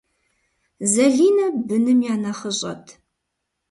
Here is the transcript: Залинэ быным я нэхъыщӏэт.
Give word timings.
Залинэ 0.93 1.45
быным 1.67 1.99
я 2.13 2.15
нэхъыщӏэт. 2.23 2.85